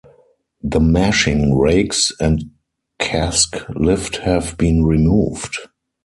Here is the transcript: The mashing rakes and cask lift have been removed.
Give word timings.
The 0.63 0.79
mashing 0.79 1.59
rakes 1.59 2.11
and 2.19 2.45
cask 2.97 3.55
lift 3.75 4.15
have 4.17 4.57
been 4.57 4.83
removed. 4.83 5.59